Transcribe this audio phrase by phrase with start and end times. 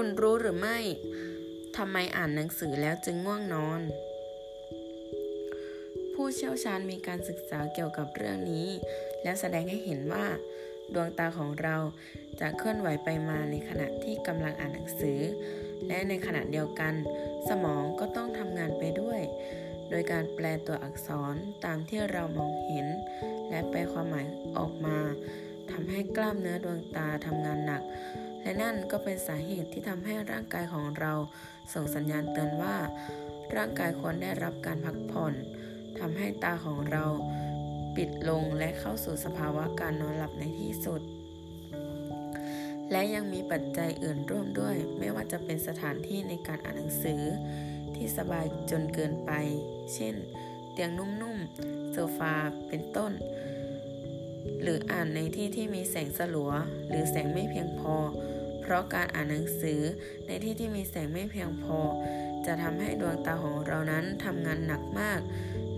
[0.00, 0.78] คุณรู้หรือไม่
[1.76, 3.80] ทำไมอ่านหนังสือแล้วจึงง่วงนอน
[6.14, 8.68] ผู้เชี่ยวชาญมีการศึกษาเกี่ยวกับเรื่องนี้
[9.22, 10.26] และแสดงให้เห็นว่า
[10.94, 11.76] ดวงตาของเรา
[12.40, 15.20] จะเคลื่อนไหวไปมาในขณะที่กำลังอ่านหนังสือ
[15.88, 16.94] และในขณะเดียวกัน
[17.48, 19.20] สมองก็ต้องทำงานไปด้วย
[19.90, 21.34] โดยการแปลตัวอักษร
[21.64, 22.86] ตามที่เรามองเห็น
[23.50, 24.26] และแปลความหมาย
[24.58, 24.98] ออกมา
[25.70, 27.84] ทำให้กล้ามเนื้อดวงตาทำงานหนัก
[28.48, 31.12] และนั่นก็เป็นสาเหตุที่ทำให้ร่างกายของเรา
[31.74, 32.76] ส่งสัญญาณเตือนว่า
[33.56, 35.34] ร่างกายควรได้รับการพักผ่อน
[35.98, 37.04] ทำให้ตาของเรา
[37.96, 41.00] ปิดลงและเข้าสู่สภาวะการนอนหลับในที่สุด
[42.90, 47.22] และยังมีปัจจัยอื่นร่วมด้วย ไม่ว่าจะเป็นสถานที่ในการอ่านหนังสือ
[47.94, 49.32] ที่สบายจนเกินไป
[49.94, 50.14] เช่น
[50.72, 52.34] เตียงนุ่มๆโซฟา
[52.68, 53.12] เป็นต้น
[54.62, 56.52] หรืออ่านในที่ที่มีแสงสลัว
[56.88, 57.96] หรือแสงไม่เพียงพอ
[58.68, 59.80] เพราะการอ่านหนังสือ
[60.26, 61.80] ในที่ที่มีแสงไม่เพียงพอ
[62.46, 65.20] จะทำให้ดวงตาของเรานั้นทำงานหนักมาก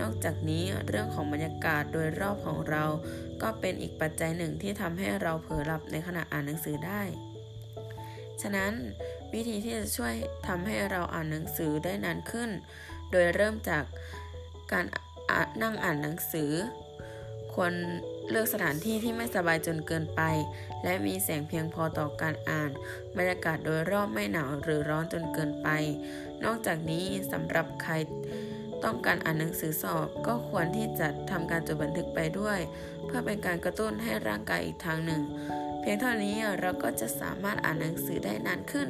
[0.00, 2.84] นอกจากนี้เรื่องของบรรยากาศโดยรอบของเรา
[3.42, 7.02] ก็เป็นอีกปัจจัยหนึ่งที่ทำให้เราเผลอหลับในขณะอ่านหนังสือได้
[8.42, 8.72] ฉะนั้น
[9.34, 10.14] วิธีที่จะช่วย
[10.46, 12.50] ทำให้เราอ่านหนังสือได้นานขึ้น
[13.10, 13.84] โดยเริ่มจาก
[14.72, 14.84] การ
[15.62, 16.52] นั่งอ่านหนังสือ
[17.54, 17.72] ควร
[18.30, 20.22] เลือกสถานที่ที่ไม่สบายจนเกินไป
[20.84, 22.70] และมีแสงเพียงพอต่อการอ่าน
[23.16, 25.68] บรรยากาศโดยรอบไม่หนาวหรือร้อนจนเกินไป
[26.44, 27.92] นอกจากนี้สำหรับใคร
[28.84, 32.58] ต้องการอ่านหนังสือสอบก็ควรที่จะทำการจดบันทึกไปด้วย
[33.06, 35.22] เพื่อเป็นการกระตุ้นให้ร่างกายอีกทางหนึ่ง
[35.80, 38.88] เพียงเท่านี้เราก็จะสามารถอ่านหนังสือได้นานขึ้น